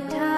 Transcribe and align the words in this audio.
time. 0.00 0.33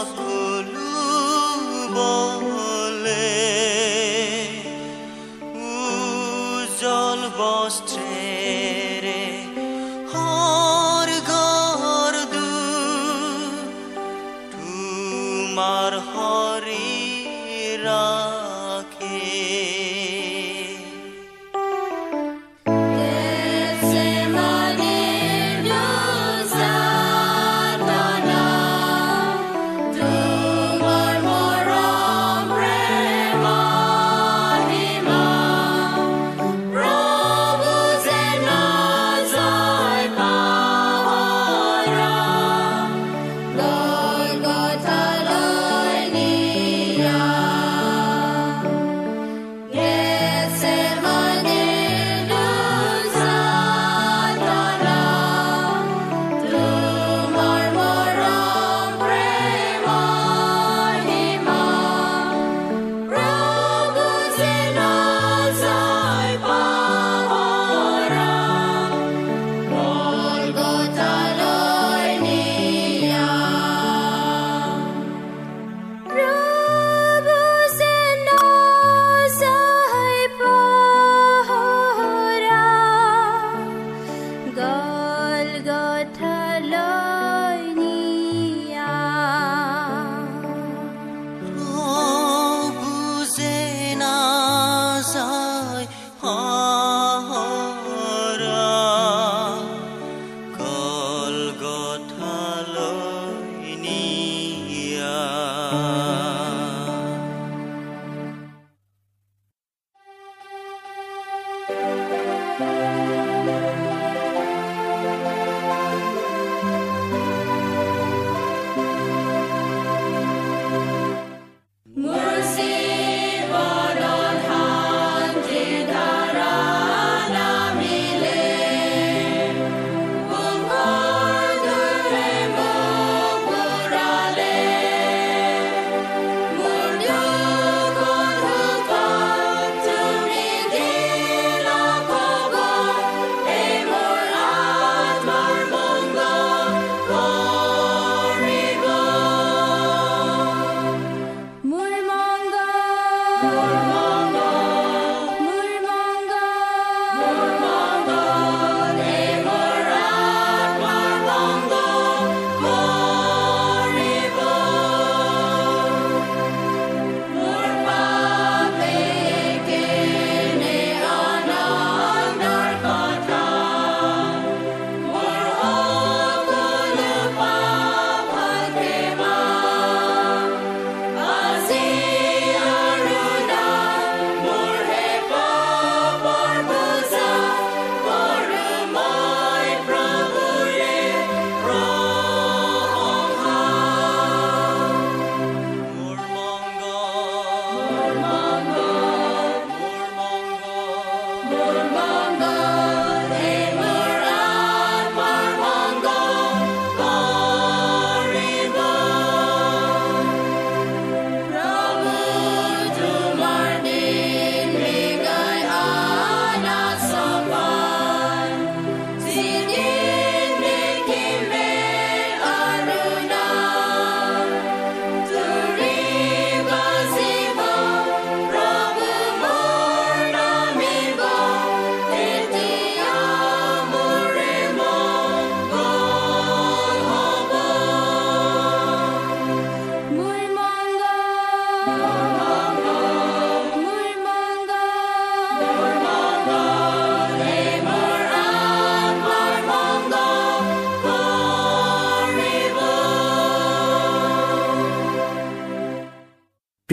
সকলো 0.00 0.88
বলে 1.94 2.29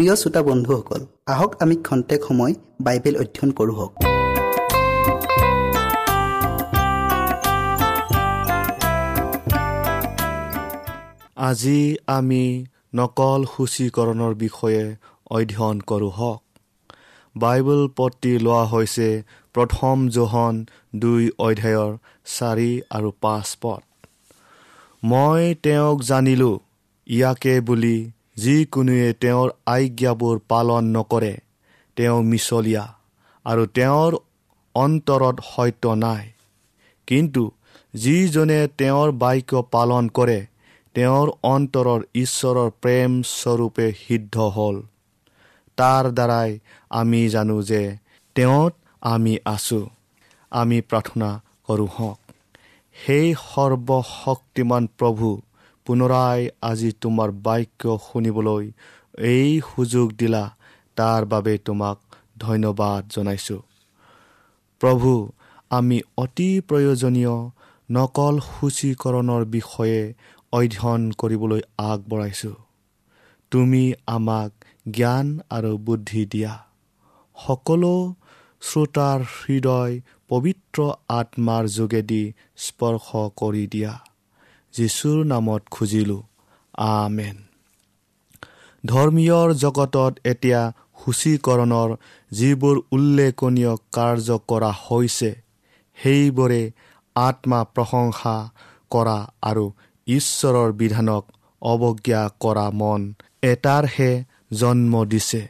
প্ৰিয় 0.08 0.22
শ্ৰোতা 0.24 0.42
বন্ধুসকল 0.42 1.02
আহক 1.28 1.52
আমি 1.64 1.76
খন্তেক 1.88 2.22
সময় 2.28 2.54
বাইবেল 2.82 3.16
অধ্যয়ন 3.22 3.50
কৰোঁ 3.58 3.76
আজি 11.48 11.82
আমি 12.18 12.44
নকল 12.96 13.42
সূচীকৰণৰ 13.54 14.34
বিষয়ে 14.44 14.84
অধ্যয়ন 15.30 15.78
কৰোঁ 15.90 16.12
হওক। 16.12 16.42
বাইবেল 17.36 17.82
পতি 17.98 18.34
লোৱা 18.40 18.64
হৈছে 18.64 19.10
প্ৰথম 19.56 19.96
জোহন 20.16 20.56
দুই 20.96 21.24
অধ্যায়ৰ 21.40 21.92
চাৰি 22.36 22.72
আৰু 22.90 23.10
পাঁচ 23.22 23.48
পদ। 23.62 23.82
মই 25.04 25.56
তেওঁক 25.64 25.98
জানিলোঁ 26.02 26.56
ইয়াকে 27.08 27.56
বুলি 27.62 27.98
যিকোনোৱে 28.38 29.14
তেওঁৰ 29.14 29.50
আজ্ঞাবোৰ 29.66 30.40
পালন 30.48 30.84
নকৰে 30.96 31.38
তেওঁ 31.98 32.24
মিছলীয়া 32.24 32.86
আৰু 33.46 33.66
তেওঁৰ 33.66 34.12
অন্তৰত 34.76 35.36
সত্য 35.56 35.88
নাই। 35.88 36.24
কিন্তু 37.08 37.52
যিজনে 37.94 38.68
তেওঁৰ 38.78 39.12
বাক্য 39.12 39.62
পালন 39.72 40.10
কৰে 40.10 40.40
তেওঁৰ 40.96 41.28
অন্তৰৰ 41.44 42.02
ঈশ্বৰৰ 42.16 42.70
প্ৰেম 42.82 43.12
স্বৰূপে 43.22 43.88
সিদ্ধ 43.94 44.36
হ'ল। 44.56 44.82
তাৰ 45.78 46.06
দ্বাৰাই 46.12 46.60
আমি 46.90 47.30
জানো 47.30 47.58
যে 47.62 47.98
তেওঁত 48.36 48.74
আমি 49.02 49.38
আছোঁ। 49.46 49.86
আমি 50.52 50.82
প্ৰাৰ্থনা 50.82 51.30
কৰোঁ 51.68 51.88
হওক। 51.88 52.20
সেই 52.96 53.28
সৰ্বশক্তিমান 53.42 54.88
প্ৰভু 54.98 55.28
পুনৰাই 55.88 56.50
আজি 56.62 56.92
তোমাৰ 57.02 57.32
বাক্য 57.32 57.98
শুনিবলৈ 58.06 58.72
এই 59.30 59.62
সুযোগ 59.70 60.08
দিলা 60.14 60.44
তাৰ 60.96 61.26
বাবে 61.26 61.58
তোমাক 61.58 61.98
ধন্যবাদ 62.40 63.02
জনাইছোঁ। 63.10 63.62
প্ৰভু 64.82 65.32
আমি 65.70 65.98
অতি 66.18 66.50
প্ৰয়োজনীয় 66.68 67.36
নকল 67.90 68.40
সূচীকৰণৰ 68.40 69.46
বিষয়ে 69.46 70.14
অধ্যয়ন 70.54 71.12
কৰিবলৈ 71.12 71.62
আগবঢ়াইছোঁ। 71.78 72.56
তুমি 73.52 73.84
আমাক 74.08 74.52
জ্ঞান 74.92 75.28
আৰু 75.50 75.78
বুদ্ধি 75.78 76.26
দিয়া। 76.26 76.54
সকলো 77.38 77.94
শ্ৰোতাৰ 78.62 79.20
হৃদয় 79.36 79.94
পবিত্ৰ 80.28 80.78
আত্মাৰ 81.10 81.64
যোগেদি 81.68 82.24
স্পৰ্শ 82.58 83.08
কৰি 83.36 83.68
দিয়া। 83.68 83.94
যীশুৰ 84.78 85.20
নামত 85.26 85.64
খুজিলোঁ। 85.72 86.22
আমেন। 86.88 87.38
ধৰ্মীয়ৰ 88.84 89.50
জগতত 89.54 90.14
এতিয়া 90.24 90.62
সূচীকৰণৰ 91.02 91.90
যিবোৰ 92.32 92.76
উল্লেখনীয় 92.92 93.74
কাৰ্য 93.94 94.38
কৰা 94.48 94.72
হৈছে 94.84 95.32
সেইবোৰে 95.98 96.62
আত্মা 97.16 97.60
প্ৰশংসা 97.76 98.36
কৰা 98.90 99.18
আৰু 99.42 99.66
ঈশ্বৰৰ 100.08 100.70
বিধানক 100.72 101.24
অৱজ্ঞা 101.62 102.22
কৰা 102.40 102.66
মন 102.74 103.02
এটাৰহে 103.42 104.12
জন্ম 104.54 104.94
দিছে। 105.06 105.44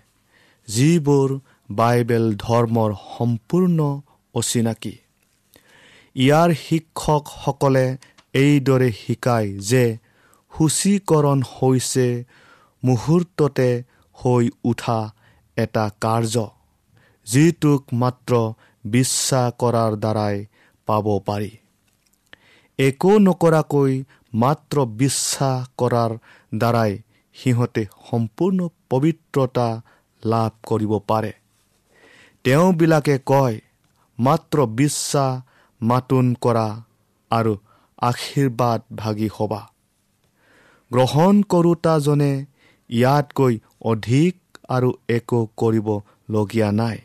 যিবোৰ 0.67 1.29
বাইবেল 1.71 2.25
ধৰ্মৰ 2.37 2.91
সম্পূৰ্ণ 3.17 3.79
অচিনাকি। 4.33 4.95
ইয়াৰ 6.15 6.49
শিক্ষকসকলে 6.67 7.85
এইদৰে 8.37 8.89
শিকায় 9.01 9.49
যে 9.69 9.83
সূচীকৰণ 10.53 11.39
হৈছে 11.53 12.07
মুহূৰ্ততে 12.83 13.69
হৈ 14.17 14.45
উঠা 14.63 14.99
এটা 15.57 15.85
কাৰ্য 16.01 16.35
যিটোক 17.27 17.81
মাত্ৰ 18.01 18.33
বিশ্বাস 18.85 19.47
কৰাৰ 19.61 19.91
দ্বাৰাই 20.03 20.35
পাব 20.87 21.05
পাৰি। 21.27 21.51
একো 22.79 23.11
নকৰাকৈ 23.19 23.93
মাত্ৰ 24.33 24.85
বিশ্বাস 25.01 25.59
কৰাৰ 25.77 26.11
দ্বাৰাই 26.57 26.91
সিহঁতে 27.35 27.83
সম্পূৰ্ণ 28.09 28.59
পবিত্ৰতা 28.89 29.69
লাভ 30.23 30.51
কৰিব 30.69 30.93
পাৰে। 31.09 31.31
তেওঁবিলাকে 32.45 33.15
কয় 33.25 33.55
মাত্ৰ 34.19 34.57
বিশ্বাস 34.81 35.31
মাতোন 35.81 36.25
কৰা 36.41 36.67
আৰু 37.31 37.53
আশীৰ্বাদ 38.01 38.81
ভাগি 38.95 39.29
হবা। 39.33 39.61
গ্ৰহণ 40.91 41.41
কৰোতাজনে 41.43 42.45
ইয়াতকৈ 42.89 43.59
অধিক 43.81 44.35
আৰু 44.69 44.93
একো 45.07 45.39
কৰিবলগীয়া 45.57 46.71
নাই। 46.71 46.97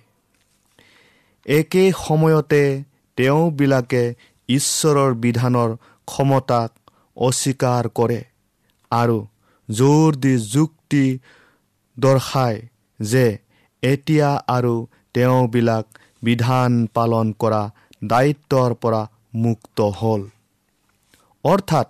একে 1.46 1.92
সময়তে 2.06 2.84
তেওঁবিলাকে 3.16 4.14
ঈশ্বৰৰ 4.48 5.14
বিধানৰ 5.14 5.70
ক্ষমতাক 6.06 6.70
অস্বীকাৰ 7.16 7.88
কৰে 7.88 8.20
আৰু 8.90 9.26
জোৰ 9.68 10.16
দি 10.16 10.34
যুক্তি 10.38 11.18
দৰ্শায় 11.98 12.60
যে 13.00 13.38
এতিয়া 13.82 14.30
আৰু 14.48 14.86
তেওঁবিলাক 15.14 15.86
বিধান 16.22 16.86
পালন 16.94 17.32
কৰা 17.38 17.70
দায়িত্বৰ 18.04 18.74
পৰা 18.74 19.02
মুক্ত 19.34 19.80
হ'ল। 19.80 20.22
অৰ্থাৎ 21.44 21.88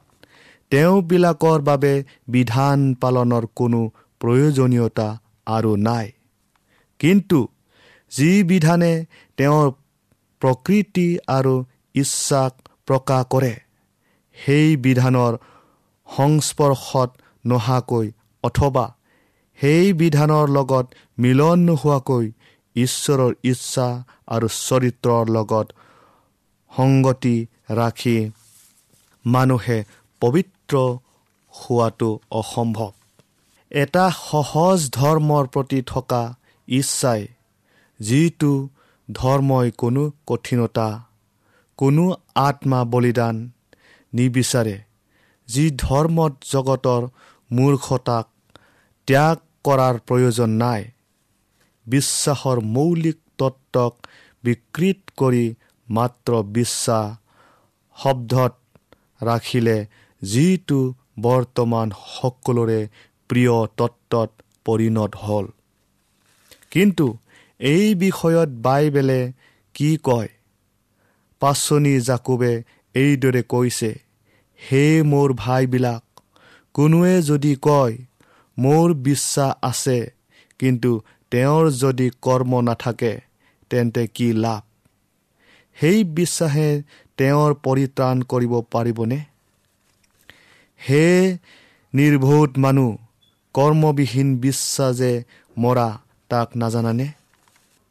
তেওঁবিলাকৰ 0.72 1.58
বাবে 1.60 1.92
বিধান 2.28 2.78
পালনৰ 3.02 3.44
কোনো 3.54 3.80
প্ৰয়োজনীয়তা 4.20 5.08
আৰু 5.46 5.72
নাই। 5.86 6.06
কিন্তু 7.00 7.38
যি 8.12 8.30
বিধানে 8.50 8.92
তেওঁৰ 9.38 9.68
প্ৰকৃতি 10.42 11.08
আৰু 11.28 11.54
ইচ্ছাক 11.94 12.52
প্ৰকাশ 12.88 13.22
কৰে 13.30 13.54
সেই 14.36 14.68
বিধানৰ 14.76 15.32
সংস্পৰ্শত 16.08 17.10
নহাকৈ 17.44 18.06
অথবা 18.44 18.86
সেই 19.58 19.92
বিধানৰ 20.00 20.46
লগত 20.48 20.86
মিলন 21.18 21.58
নোহোৱাকৈ 21.68 22.24
ঈশ্বৰৰ 22.76 23.32
ইচ্ছা 23.44 23.88
আৰু 24.34 24.46
চৰিত্ৰৰ 24.58 25.24
লগত 25.36 25.66
সংগতি 26.72 27.36
ৰাখি 27.70 28.18
মানুহে 29.24 29.78
পবিত্ৰ 30.22 30.74
হোৱাটো 31.54 32.10
অসম্ভৱ। 32.40 32.90
এটা 33.70 34.04
সহজ 34.20 34.78
ধৰ্মৰ 34.90 35.44
প্ৰতি 35.54 35.80
থকা 35.86 36.22
ইচ্ছাই 36.68 37.22
যিটো 38.00 38.52
ধৰ্মই 39.08 39.68
কোনো 39.78 40.02
কঠিনতা 40.26 40.88
কোনো 41.78 42.04
আত্মা 42.40 42.80
বলিদান 42.84 43.36
নিবিচাৰে 44.12 44.76
যি 45.48 45.64
ধৰ্মত 45.76 46.32
জগতৰ 46.50 47.02
মূৰ্খতাক 47.50 48.26
ত্যাগ 49.08 49.36
কৰাৰ 49.64 49.98
প্ৰয়োজন 50.08 50.50
নাই 50.62 50.82
বিশ্বাসৰ 51.86 52.58
মৌলিক 52.74 53.18
তত্ত্বক 53.38 53.92
বিকৃত 54.44 55.00
কৰি 55.16 55.44
মাত্ৰ 55.88 56.42
বিশ্বাস 56.52 57.06
শব্দত 57.96 58.61
ৰাখিলে 59.22 59.78
যিটো 60.22 60.80
বৰ্তমান 61.20 61.90
সকলোৰে 62.18 62.80
প্ৰিয় 63.28 63.56
তত্ত্বত 63.76 64.30
পৰিণত 64.64 65.12
হ'ল। 65.16 65.46
কিন্তু 66.70 67.06
এই 67.60 67.94
বিষয়ত 67.94 68.48
বাইবেলে 68.48 69.32
কি 69.74 69.90
কয়? 70.02 70.28
পাচনি 71.40 71.94
জাকুবে 72.00 72.52
এইদৰে 72.94 73.42
কৈছে 73.48 73.90
হে 74.60 74.84
মোৰ 75.02 75.28
ভাইবিলাক 75.36 76.02
কোনোৱে 76.74 77.14
যদি 77.22 77.52
কয় 77.62 77.94
মোৰ 78.58 78.94
বিশ্বাস 78.94 79.52
আছে 79.62 79.98
কিন্তু 80.58 80.90
তেওঁৰ 81.30 81.70
যদি 81.70 82.10
কৰ্ম 82.22 82.60
নাথাকে 82.60 83.12
তেন্তে 83.70 84.06
কি 84.06 84.28
লাভ? 84.32 84.62
সেই 85.76 86.04
বিশ্বাসে 86.04 86.68
তেওঁৰ 87.18 87.54
পৰিত্ৰাণ 87.64 88.22
কৰিব 88.22 88.52
পাৰিবনে? 88.70 89.18
হে 90.80 91.06
নিৰ্বোধ 91.94 92.50
মানুহ 92.58 92.90
কৰ্মবিহীন 93.54 94.28
বিশ্বাস 94.36 94.96
যে 94.96 95.12
মৰা 95.56 95.88
তাক 96.28 96.48
নাজানানে? 96.56 97.08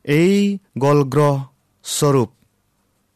এই 0.05 0.57
গলগ্ৰহ 0.77 1.35
স্বৰূপ 1.85 2.29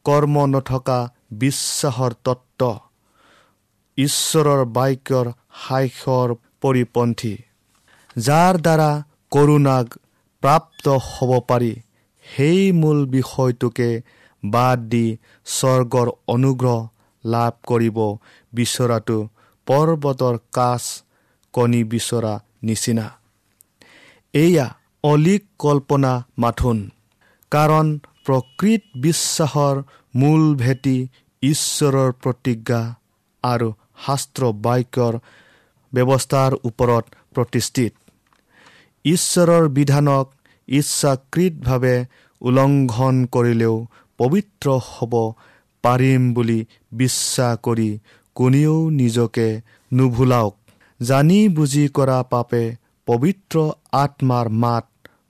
কৰ্ম 0.04 0.46
নথকা 0.46 0.98
বিশ্বাসৰ 1.32 2.12
তত্ত্ব 2.24 2.62
ঈশ্বৰৰ 3.98 4.60
বাক্যৰ 4.76 5.26
সাক্ষৰ 5.62 6.28
পৰিপন্থী 6.60 7.34
যাৰ 8.16 8.54
দ্বাৰা 8.56 8.90
কৰোণাক 9.30 9.86
প্ৰাপ্ত 10.42 10.88
হ'ব 11.06 11.32
পাৰি 11.48 11.72
সেই 12.26 12.60
মূল 12.72 12.98
বিষয়টোকে 13.06 13.90
বাদ 14.50 14.78
দি 14.92 15.06
স্বৰ্গৰ 15.46 16.08
অনুগ্ৰহ 16.28 16.78
লাভ 17.24 17.52
কৰিব 17.68 17.98
বিচৰাটো 18.52 19.18
পৰ্বতৰ 19.66 20.36
কাষ 20.52 20.84
কণী 21.54 21.82
বিচৰা 21.92 22.34
নিচিনা। 22.62 23.06
এয়া 24.34 24.66
অলিক 25.04 25.42
কল্পনা 25.58 26.12
মাথোন। 26.38 26.78
কাৰণ 27.52 27.86
প্ৰকৃত 28.26 28.82
বিশ্বাসৰ 28.96 29.76
মূল 30.14 30.42
ভেটি 30.54 30.96
ঈশ্বৰৰ 31.42 32.10
প্ৰতিজ্ঞা 32.22 32.80
আৰু 33.44 33.68
শাস্ত্ৰ 34.06 34.42
বাক্যৰ 34.64 35.14
ব্যৱস্থাৰ 35.92 36.52
ওপৰত 36.68 37.04
প্ৰতিষ্ঠিত। 37.34 37.92
ঈশ্বৰৰ 39.04 39.64
বিধানক 39.68 40.26
ইচ্ছাকৃতভাৱে 40.68 41.96
উলংঘন 42.42 43.16
কৰিলেও 43.34 43.76
পবিত্ৰ 44.18 44.66
হ'ব 44.88 45.14
পাৰিম 45.84 46.22
বুলি 46.34 46.60
বিশ্বাস 46.92 47.58
কৰি 47.62 47.90
কোনেও 48.36 48.76
নিজকে 48.90 49.48
নুভুলাওক। 49.92 50.54
জানি 51.00 51.38
বুজি 51.48 51.84
কৰা 51.88 52.18
পাপে 52.22 52.64
পবিত্ৰ 53.08 53.56
আত্মাৰ 53.92 54.46
মাত 54.62 54.86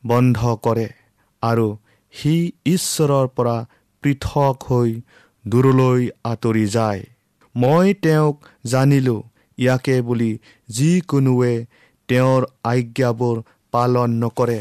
বন্ধ 0.06 0.38
কৰে 0.62 0.88
আৰু 1.42 1.66
সি 2.14 2.34
ঈশ্বৰৰ 2.66 3.26
পৰা 3.36 3.56
পৃথক 4.02 4.56
হৈ 4.68 4.90
দূৰলৈ 5.44 6.00
আঁতৰি 6.24 6.66
যায়। 6.66 7.02
মই 7.54 7.94
তেওঁক 7.94 8.36
জানিলোঁ 8.66 9.20
ইয়াকে 9.58 9.96
বুলি 10.02 10.32
যিকোনোৱে 10.68 11.54
তেওঁৰ 12.08 12.42
আজ্ঞাবোৰ 12.64 13.36
পালন 13.72 14.10
নকৰে। 14.22 14.60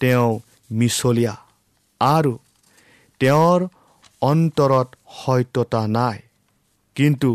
তেওঁ 0.00 0.30
মিছলীয়া। 0.70 1.34
আৰু 2.00 2.32
তেওঁৰ 3.20 3.60
অন্তৰত 4.22 4.88
সত্যতা 5.16 5.82
নাই। 5.88 6.18
কিন্তু 6.96 7.30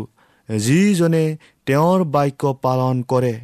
যিজনে 0.48 1.24
তেওঁৰ 1.66 2.04
বাক্য 2.04 2.52
পালন 2.62 3.02
কৰে 3.02 3.34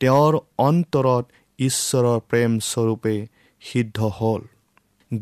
তেওঁৰ 0.00 0.34
অন্তৰত 0.58 1.24
ঈশ্বৰৰ 1.58 2.18
প্ৰেম 2.30 2.50
স্বৰূপে 2.70 3.14
সিদ্ধ 3.62 3.98
হ'ল। 4.18 4.42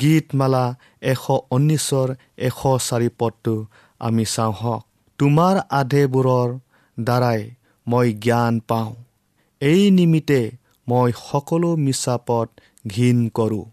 গীতমালা 0.01 0.65
এশ 1.03 1.25
ঊনৈছৰ 1.51 2.09
এশ 2.39 2.61
চাৰি 2.89 3.09
পদটো 3.19 3.55
আমি 4.01 4.25
চাওঁ 4.25 4.53
হওক। 4.53 4.83
তোমাৰ 5.19 5.55
আধেবোৰৰ 5.71 6.49
দ্বাৰাই 6.97 7.41
মই 7.87 8.09
জ্ঞান 8.13 8.55
পাওঁ। 8.69 8.93
এই 9.61 9.83
নিমিত্তে 9.91 10.41
মই 10.89 11.11
সকলো 11.27 11.71
মিছা 11.77 12.17
পথ 12.27 12.49
ঘীন 12.89 13.19
কৰোঁ। 13.29 13.65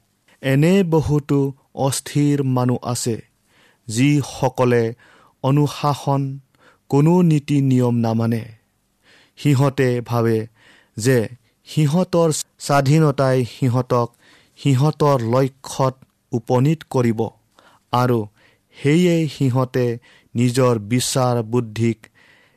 এনে 0.41 0.74
বহুতো 0.84 1.39
অস্থিৰ 1.76 2.44
মানুহ 2.44 2.80
আছে 2.84 3.18
যিসকলে 3.88 4.94
অনুশাসন 5.44 6.22
কোনো 6.90 7.22
নীতি 7.22 7.62
নিয়ম 7.62 7.96
নামানে। 7.96 8.44
সিহঁতে 9.38 10.02
ভাবে 10.02 10.48
যে 10.98 11.18
সিহঁতৰ 11.68 12.30
স্বাধীনতাই 12.60 13.46
সিহঁতক 13.46 14.08
সিহঁতৰ 14.60 15.18
লক্ষ্যত 15.36 15.96
উপনীত 16.32 16.80
কৰিব 16.90 17.20
আৰু 17.94 18.20
সেয়ে 18.78 19.16
সিহঁতে 19.28 19.86
নিজৰ 20.36 20.74
বিচাৰ 20.80 21.36
বুদ্ধিক 21.44 21.98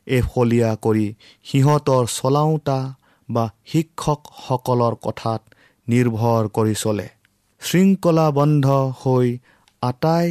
এফলীয়া 0.07 0.75
কৰি 0.75 1.07
সিহঁতৰ 1.43 2.03
চলাওঁতা 2.07 2.79
বা 3.29 3.45
শিক্ষকসকলৰ 3.65 4.93
কথাত 5.01 5.41
নিৰ্ভৰ 5.87 6.43
কৰি 6.47 6.75
চলে। 6.75 7.07
শৃংখলাবন্ধ 7.63 8.67
হৈ 9.01 9.27
আটাই 9.81 10.27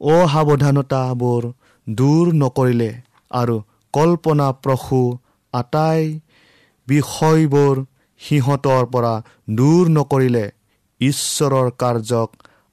অসাৱধানতাবোৰ 0.00 1.42
দূৰ 1.86 2.24
নকৰিলে 2.42 2.90
আৰু 3.30 3.56
কল্পনাপ্ৰসূ 3.94 5.02
আটাই 5.54 6.02
বিষয়বোৰ 6.88 7.74
সিহঁতৰ 8.20 8.84
পৰা 8.92 9.14
দূৰ 9.50 9.84
নকৰিলে 9.88 10.44
ঈশ্বৰৰ 11.00 11.68
কাৰ্যক 11.82 12.30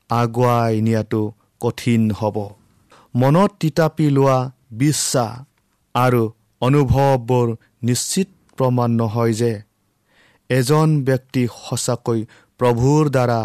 আগুৱাই 0.10 0.74
নিয়াটো 0.82 1.24
কঠিন 1.62 2.02
হ'ব। 2.12 2.38
মনত 3.16 3.52
তিতাপি 3.60 4.08
লোৱা 4.10 4.38
বিশ্বাস 4.82 5.34
আৰু 5.96 6.24
অনুভৱবোৰ 6.62 7.48
নিশ্চিত 7.84 8.30
প্ৰমাণ 8.58 8.90
নহয় 9.02 9.34
যে 9.34 9.54
এজন 10.50 10.90
ব্যক্তি 11.04 11.44
সঁচাকৈ 11.58 12.20
প্ৰভুৰ 12.60 13.04
দ্বাৰা 13.16 13.42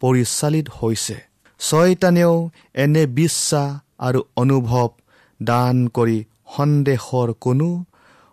পৰিচালিত 0.00 0.66
হৈছে। 0.78 1.16
ছয়তানেও 1.60 2.34
এনে 2.74 3.04
বিশ্বাস 3.18 3.70
আৰু 3.98 4.20
অনুভৱ 4.36 4.88
দান 5.40 5.76
কৰি 5.88 6.18
সন্দেহৰ 6.56 7.28
কোনো 7.40 7.68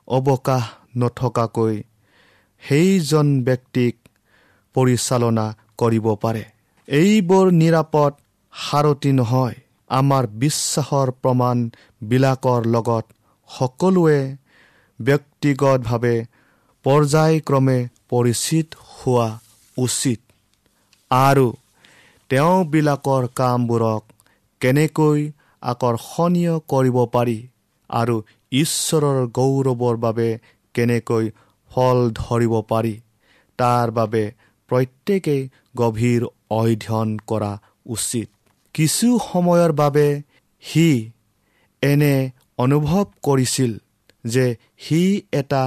অৱকাশ 0.08 0.64
নথকাকৈ 0.98 1.76
সেইজন 2.64 3.28
ব্যক্তিক 3.44 3.94
পৰিচালনা 4.76 5.46
কৰিব 5.78 6.06
পাৰে। 6.24 6.44
এইবোৰ 6.88 7.46
নিৰাপদ 7.52 8.12
সাৰথি 8.54 9.12
নহয়। 9.12 9.56
আমাৰ 9.90 10.24
বিশ্বাসৰ 10.42 11.12
প্ৰমাণবিলাকৰ 11.22 12.62
লগত 12.66 13.06
সকলোৱে 13.50 14.22
ব্যক্তিগতভাৱে 15.00 16.16
পৰ্যায়ক্ৰমে 16.86 17.80
পৰিচিত 18.10 18.68
হোৱা 18.94 19.28
উচিত। 19.78 20.20
আৰু 21.12 21.48
তেওঁবিলাকৰ 22.30 23.28
কামবোৰক 23.36 24.04
কেনেকৈ 24.62 25.20
আকৰ্ষণীয় 25.64 26.56
কৰিব 26.68 26.98
পাৰি 27.16 27.38
আৰু 27.90 28.16
ঈশ্বৰৰ 28.52 29.20
গৌৰৱৰ 29.38 29.98
বাবে 29.98 30.30
কেনেকৈ 30.76 31.26
ফল 31.72 31.98
ধৰিব 32.14 32.54
পাৰি 32.72 32.96
তাৰ 33.60 33.92
বাবে 33.92 34.24
প্ৰত্যেকেই 34.70 35.42
গভীৰ 35.78 36.22
অধ্যয়ন 36.52 37.10
কৰা 37.30 37.52
উচিত। 37.86 38.28
কিছু 38.76 39.08
সময়ৰ 39.26 39.72
বাবে 39.82 40.08
সি 40.64 40.88
এনে 41.84 42.16
অনুভৱ 42.58 43.06
কৰিছিল 43.24 43.72
যে 44.26 44.46
সি 44.78 45.02
এটা 45.34 45.64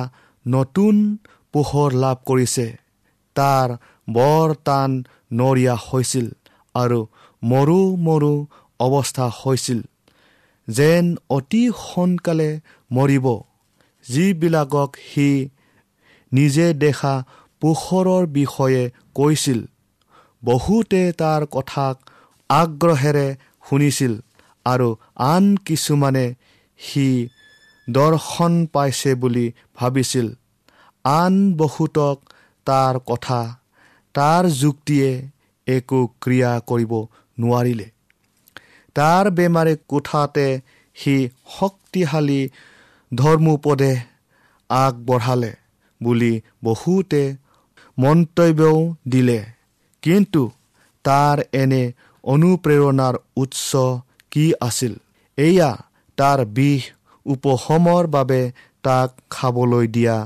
নতুন 0.47 0.95
পোহৰ 1.53 1.91
লাভ 2.05 2.17
কৰিছে। 2.27 2.67
তাৰ 3.37 3.69
বৰ 4.09 4.55
টান 4.65 4.91
নৰিয়া 5.31 5.75
হৈছিল 5.87 6.27
আৰু 6.75 7.01
মৰু 7.43 7.79
মৰু 7.97 8.33
অৱস্থা 8.81 9.27
হৈছিল। 9.41 9.81
যেন 10.69 11.17
অতি 11.31 11.63
সোনকালে 11.85 12.51
মৰিব। 12.93 13.27
যিবিলাকক 14.07 14.91
সি 15.09 15.29
নিজে 16.33 16.67
দেখা 16.75 17.15
পোহৰৰ 17.61 18.27
বিষয়ে 18.27 18.83
কৈছিল 19.15 19.61
বহুতে 20.45 21.03
তাৰ 21.13 21.47
কথাক 21.47 21.97
আগ্ৰহেৰে 22.51 23.29
শুনিছিল 23.69 24.13
আৰু 24.65 24.89
আন 25.17 25.45
কিছুমানে 25.57 26.27
সি 26.79 27.29
দৰ্শন 27.91 28.67
পাইছে 28.67 29.15
বুলি 29.15 29.47
ভাবিছিল। 29.77 30.27
আন 31.05 31.35
বহুতক 31.57 32.17
তাৰ 32.67 32.95
কথা 33.07 33.41
তাৰ 34.19 34.45
যুক্তিয়ে 34.61 35.11
একো 35.67 35.99
ক্ৰিয়া 36.23 36.53
কৰিব 36.71 36.93
নোৱাৰিলে। 37.39 37.87
তাৰ 38.97 39.31
বেমাৰী 39.31 39.75
কোঠাতে 39.89 40.47
সি 40.97 41.15
শক্তিশালী 41.59 42.41
ধৰ্মোপদেশ 43.13 43.99
আগবঢ়ালে 44.71 45.53
বুলি 46.01 46.33
বহুতে 46.65 47.23
মন্তব্যও 47.99 48.79
দিলে। 49.09 49.39
কিন্তু 50.03 50.43
তাৰ 51.05 51.37
এনে 51.53 51.83
অনুপ্ৰেৰণাৰ 52.25 53.15
উৎস 53.37 53.71
কি 54.31 54.45
আছিল? 54.61 54.95
এয়া 55.39 55.71
তাৰ 56.19 56.41
বিষ 56.57 56.83
উপশমৰ 57.27 58.07
বাবে 58.07 58.41
তাক 58.83 59.11
খাবলৈ 59.31 59.87
দিয়া 59.87 60.17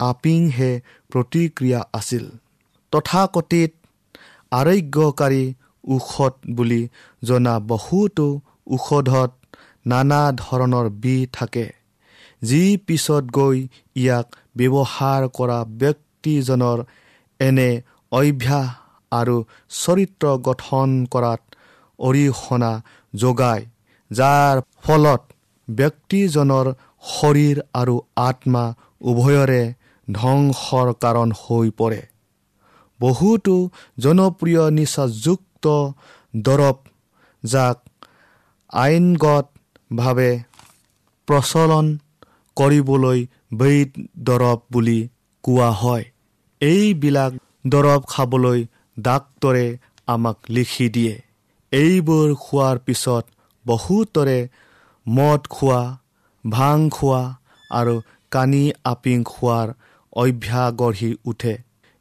আপিংহে 0.00 0.70
প্ৰতিক্ৰিয়া 1.12 1.80
আছিল। 1.92 2.24
তথাকথিত 2.92 3.72
আৰোগ্যকাৰী 4.52 5.44
ঔষধ 5.84 6.34
বুলি 6.56 6.82
জনা 7.22 7.54
বহুতো 7.68 8.28
ঔষধত 8.70 9.30
নানা 9.86 10.20
ধৰণৰ 10.36 10.86
বিষ 11.02 11.28
থাকে 11.32 11.66
যি 12.42 12.62
পিছত 12.86 13.24
গৈ 13.32 13.58
ইয়াক 13.96 14.26
ব্যৱহাৰ 14.56 15.22
কৰা 15.38 15.58
ব্যক্তিজনৰ 15.82 16.78
এনে 17.40 17.70
অভ্যাস 18.12 18.66
আৰু 19.12 19.36
চৰিত্ৰ 19.76 20.24
গঠন 20.48 20.88
কৰাত 21.12 21.42
অৰিহণা 21.98 22.72
যোগায় 23.14 23.64
যাৰ 24.10 24.54
ফলত 24.82 25.22
ব্যক্তিজনৰ 25.68 26.66
শৰীৰ 27.10 27.56
আৰু 27.74 27.94
আত্মা 28.22 28.64
উভয়ৰে 29.10 29.62
ধ্বংসৰ 30.08 30.86
কাৰণ 31.00 31.28
হৈ 31.40 31.70
পৰে। 31.78 32.02
বহুতো 33.00 33.56
জনপ্ৰিয় 33.98 34.62
নিচাযুক্ত 34.70 35.64
দৰৱ 36.46 36.78
যাক 37.42 37.78
আইনগতভাৱে 38.72 40.32
প্ৰচলন 41.28 41.86
কৰিবলৈ 42.56 43.20
বৈদ 43.54 43.90
দৰৱ 44.28 44.58
বুলি 44.72 44.98
কোৱা 45.44 45.70
হয়। 45.80 46.04
এইবিলাক 46.60 47.32
দৰৱ 47.66 48.00
খাবলৈ 48.08 48.60
ডাক্তৰে 48.96 49.66
আমাক 50.06 50.36
লিখি 50.48 50.86
দিয়ে। 50.88 51.14
এইবোৰ 51.72 52.28
খোৱাৰ 52.34 52.76
পিছত 52.78 53.24
বহুতৰে 53.66 54.38
মদ 55.06 55.42
খোৱা 55.48 55.82
ভাং 56.44 56.78
খোৱা 56.90 57.22
আৰু 57.70 57.94
কানি 58.32 58.64
আপিং 58.84 59.18
খোৱাৰ 59.24 59.68
অভ্যাস 60.12 60.72
গঢ়ি 60.72 61.10
উঠে। 61.24 61.54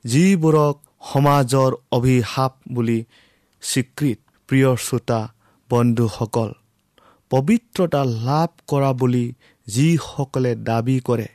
যিবোৰক 0.06 0.76
সমাজৰ 1.14 1.72
অভিশাপ 1.92 2.54
বুলি 2.74 3.00
স্বীকৃত 3.64 4.20
প্ৰিয় 4.50 4.72
শ্ৰোতা 4.76 5.20
বন্ধুসকল 5.70 6.50
পবিত্ৰতা 7.32 8.02
লাভ 8.28 8.50
কৰা 8.68 8.92
বুলি 8.94 9.26
যিসকলে 9.68 10.52
দাবী 10.56 10.98
কৰে 11.00 11.28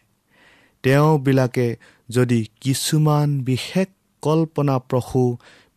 তেওঁবিলাকে 0.85 1.67
যদি 2.09 2.41
কিছুমান 2.61 3.29
বিশেষ 3.45 3.89
কল্পনাপ্ৰসূ 4.23 5.25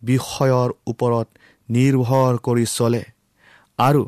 বিষয়ৰ 0.04 0.70
ওপৰত 0.88 1.28
নিৰ্ভৰ 1.70 2.34
কৰি 2.38 2.66
চলে 2.66 3.04
আৰু 3.80 4.04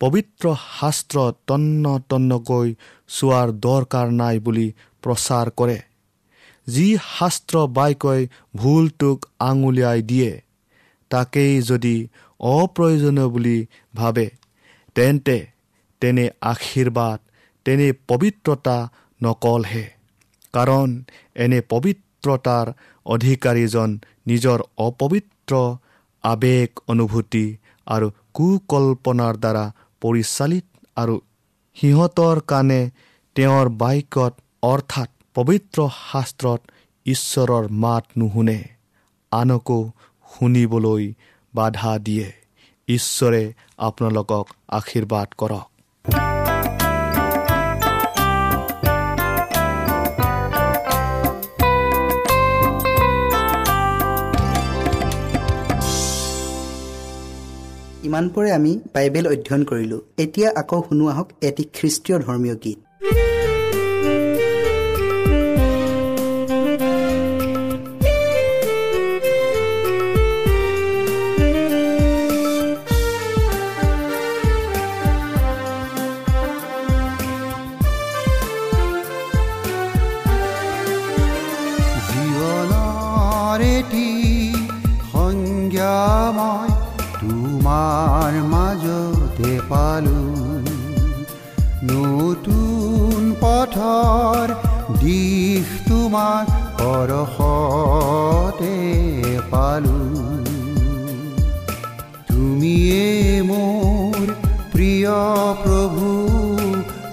পবিত্ৰ 0.00 0.44
শাস্ত্ৰ 0.80 1.18
তন্ন 1.46 1.84
তন্নকৈ 2.08 2.68
চোৱাৰ 3.08 3.48
দৰকাৰ 3.66 4.06
নাই 4.12 4.38
বুলি 4.38 4.66
প্ৰচাৰ 5.02 5.50
কৰে। 5.56 5.78
যি 6.66 6.86
শাস্ত্ৰ 7.08 7.54
বাক্যই 7.76 8.22
ভুলটোক 8.56 9.18
আঙুলিয়াই 9.40 10.00
দিয়ে 10.02 10.32
তাকেই 11.10 11.52
যদি 11.62 11.96
অপ্ৰয়োজনীয় 12.40 13.28
বুলি 13.28 13.58
ভাবে 13.94 14.26
তেন্তে 14.96 15.36
তেনে 16.02 16.24
আশীৰ্বাদ 16.42 17.18
তেনে 17.66 17.88
পবিত্ৰতা 18.08 18.76
নকলহে। 19.20 19.84
কাৰণ 20.54 20.88
এনে 21.36 21.60
পবিত্ৰতাৰ 21.68 22.66
অধিকাৰীজন 23.06 23.90
নিজৰ 24.26 24.58
অপবিত্ৰ 24.78 25.52
আৱেগ 26.24 26.68
অনুভূতি 26.88 27.46
আৰু 27.86 28.06
কুকল্পনাৰ 28.34 29.34
দ্বাৰা 29.36 29.64
পৰিচালিত 30.02 30.66
আৰু 30.96 31.14
সিহঁতৰ 31.76 32.36
কাৰণে 32.46 32.80
তেওঁৰ 33.36 33.66
বাক্যত 33.80 34.34
অৰ্থাৎ 34.62 35.10
পবিত্ৰ 35.34 35.84
শাস্ত্ৰত 36.12 36.60
ঈশ্বৰৰ 37.06 37.68
মাত 37.70 38.04
নুশুনে 38.18 38.64
আনকো 39.32 39.78
শুনিবলৈ 40.34 41.12
বাধা 41.54 41.98
দিয়ে। 41.98 42.32
ঈশ্বৰে 42.88 43.42
আপোনালোকক 43.78 44.46
আশীৰ্বাদ 44.68 45.28
কৰক। 45.38 45.66
ইমানপৰে 58.04 58.50
আমি 58.52 58.72
বাইবেল 58.94 59.26
অধ্যয়ন 59.28 59.64
কৰিলোঁ। 59.64 60.00
এতিয়া 60.18 60.50
আকৌ 60.56 60.82
শুনো 60.88 61.08
আহক 61.08 61.28
এটি 61.40 61.64
খ্ৰীষ্টীয় 61.74 62.18
ধৰ্মীয় 62.18 62.56
গীত। 62.64 62.83
মই 86.54 86.70
তোমাৰ 87.20 88.32
মাজতে 88.52 89.52
পালো। 89.70 90.22
নতুন 91.90 93.20
পথৰ 93.42 94.52
দিশ 95.02 95.66
তোমাৰ 95.88 96.42
পৰশতে 96.80 98.76
পালো। 99.52 100.00
তুমিয়ে 102.28 103.08
মোৰ 103.50 104.22
প্ৰিয় 104.74 105.16
প্ৰভু 105.64 106.06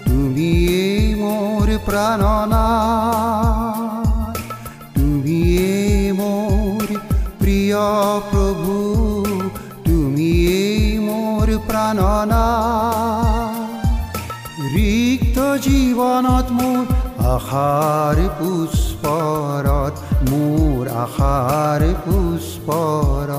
তুমিয়ে 0.07 0.85
মোৰ 1.23 1.67
প্ৰাণনা 1.87 2.65
তুমিয়ে 4.95 5.73
মোৰ 6.21 6.85
প্ৰিয় 7.41 7.83
প্ৰভু 8.31 8.90
ৰিক্ত 14.73 15.37
জীৱনত 15.65 16.47
মোৰ 16.57 16.83
আশাৰ 17.35 18.17
পুষ্পৰত 18.39 19.93
মোৰ 20.29 20.83
আশাৰ 21.05 21.81
পুষ্পৰ 22.05 23.29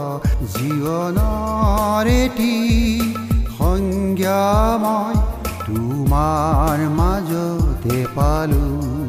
জীৱনৰ 0.56 2.04
এটি 2.14 2.56
সংজ্ঞা 3.58 4.44
মই 4.84 5.14
তোমাৰ 5.66 6.78
মাজতে 6.98 7.98
পালোঁ। 8.16 9.01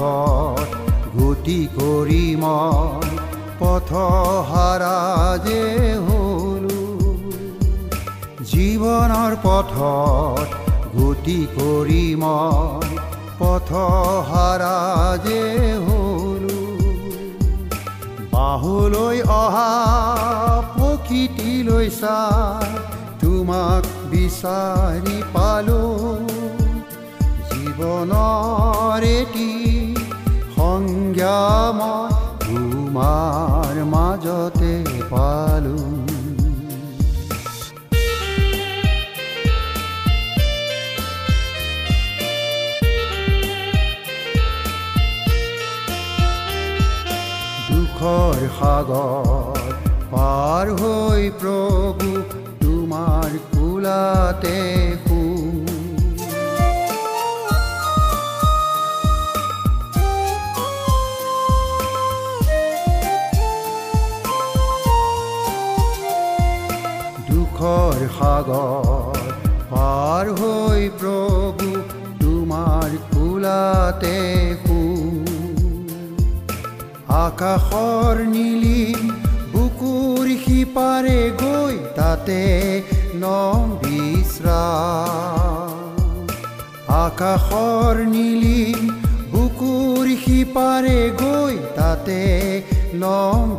পথত 0.00 0.68
গতি 1.16 1.60
কৰি 1.76 2.24
মই 2.42 3.08
পথ 3.60 3.90
হাৰা 4.50 4.98
যে 5.46 5.64
হলো। 6.06 6.78
জীৱনৰ 8.52 9.32
পথত 9.44 10.48
গতি 10.96 11.40
কৰি 11.56 12.04
মই 12.22 12.90
পথ 13.40 13.68
হাৰা 14.30 14.78
যে 15.26 15.42
হলো। 15.86 16.58
বাহুলৈ 18.32 19.18
অহা 19.42 19.70
প্ৰকৃতিলৈ 20.76 21.86
চাই 22.00 22.70
তোমাক 23.22 23.82
বিচাৰি 24.12 25.18
পালো। 25.34 25.82
জীৱনৰ 27.50 29.02
এটি 29.18 29.50
সংজ্ঞা 31.20 31.40
মই 31.78 32.10
তোমাৰ 32.42 33.76
মাজতে 33.92 34.72
পালো 35.10 35.76
দুখৰ 47.68 48.38
সাগৰ 48.56 49.60
পাৰ 50.12 50.66
হৈ 50.80 51.22
প্ৰভু 51.40 52.08
তোমাৰ 52.64 53.30
কোলাতে 53.52 54.58
সাগৰ 68.16 69.18
পাৰ 69.70 70.24
হৈ 70.38 70.82
প্ৰভু 71.00 71.68
তোমাৰ 72.20 72.90
কোলাতে 73.10 74.18
আকাশৰ 77.20 78.18
নীলিম 78.26 79.08
বুকুৰ 79.52 80.26
সিপাৰে 80.42 81.22
গৈ 81.40 81.74
তাতে 81.96 82.36
নম 83.22 83.72
বিশ্ৰাম 83.82 85.70
আকাশৰ 86.98 87.96
নীলিম 88.08 88.80
বুকুৰ 89.32 90.06
সিপাৰে 90.24 91.00
গৈ 91.22 91.54
তাতে 91.76 92.20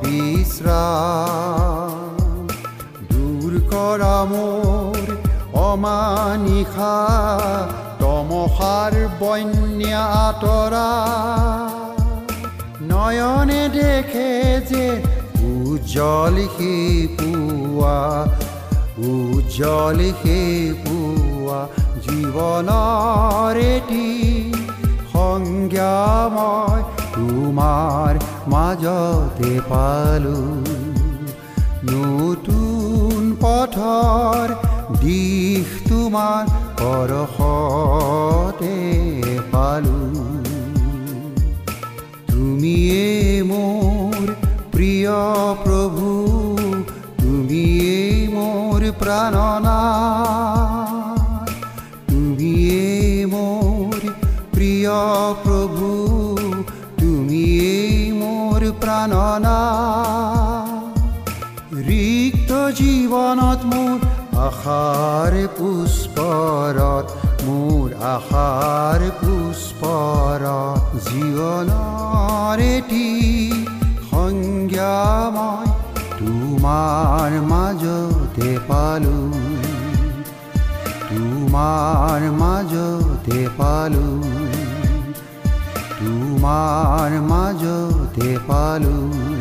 বিশ্ৰাম 0.05 2.10
কৰা 3.71 4.15
মোৰ 4.31 4.99
অমানিশা 5.61 6.95
তমসাৰ 8.01 8.93
বন্যা 9.21 10.03
আঁতৰা। 10.25 10.89
নয়নে 12.91 13.63
দেখে 13.77 14.31
যে 14.69 14.85
উজ্জ্বল 15.51 16.35
সি 16.55 16.73
পুৱা 17.17 17.99
উজ্জ্বল 19.11 19.99
সি 20.21 20.39
পুৱা 20.83 21.59
জীৱনৰ 22.05 23.55
এটি 23.73 24.07
সংজ্ঞা 25.13 25.95
মই 26.35 26.79
তোমাৰ 27.15 28.11
মাজতে 28.53 29.51
পালোঁ। 29.69 30.49
নতুন 31.91 32.80
পথৰ 33.41 34.47
দিশ 35.01 35.67
তোমাৰ 35.89 36.43
পৰশতে 36.81 38.75
পালোঁ। 39.53 40.09
তুমিয়ে 42.31 43.07
মোৰ 43.51 44.21
প্ৰিয় 44.73 45.15
প্ৰভু 45.63 46.09
তুমিয়ে 47.21 47.97
মোৰ 48.35 48.81
প্ৰাণনা। 49.01 49.79
তুমিয়ে 52.09 53.25
মোৰ 53.33 53.99
প্ৰিয় 54.53 54.95
প্ৰভু 55.43 55.89
তুমিয়ে 57.01 57.73
মোৰ 58.21 58.61
প্ৰাণনা। 58.81 59.57
জীৱনত 62.71 63.61
মোৰ 63.69 63.97
আশাৰ 64.41 65.33
পুষ্পৰত 65.57 67.05
মোৰ 67.45 67.87
আশাৰ 68.09 69.01
পুষ্পৰত 69.19 71.01
জীৱনৰ 71.07 72.63
এটি 72.67 73.07
সংজ্ঞা 74.11 74.95
মই 75.35 75.67
তোমাৰ 76.19 77.37
মাজতে 77.49 78.51
পালোঁ 78.67 79.41
তোমাৰ 81.09 82.21
মাজতে 82.37 83.39
পালোঁ 83.57 84.19
তোমাৰ 85.97 87.11
মাজতে 87.29 88.29
পালোঁ 88.47 89.40